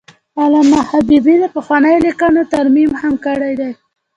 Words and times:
علامه 0.41 0.79
حبیبي 0.89 1.35
د 1.39 1.45
پخوانیو 1.55 2.03
لیکنو 2.07 2.41
ترمیم 2.53 2.91
هم 3.01 3.13
کړی 3.25 3.53
دی. 3.59 3.71